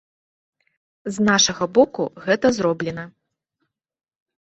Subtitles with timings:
[1.17, 3.03] З нашага боку гэта зроблена.